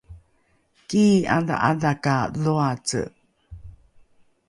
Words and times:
kii’adha’adha 0.87 1.91
ka 2.03 2.15
dhoace 2.43 3.01